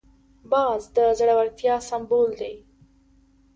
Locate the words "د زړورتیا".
0.95-1.75